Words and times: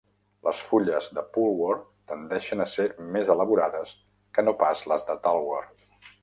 Les 0.45 0.59
fulles 0.69 1.09
de 1.17 1.23
pulwar 1.35 1.75
tendeixen 2.11 2.63
a 2.65 2.67
ser 2.71 2.87
més 3.17 3.29
elaborades 3.35 3.93
que 4.39 4.47
no 4.49 4.55
pas 4.65 4.83
les 4.95 5.07
de 5.13 5.19
talwar. 5.29 5.63